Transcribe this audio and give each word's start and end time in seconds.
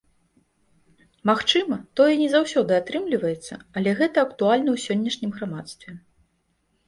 Магчыма, 1.29 1.75
тое 1.99 2.13
не 2.21 2.29
заўсёды 2.35 2.71
атрымліваецца, 2.81 3.53
але 3.81 3.89
гэта 4.01 4.17
актуальна 4.29 4.69
ў 4.75 4.77
сённяшнім 4.87 5.31
грамадстве. 5.39 5.91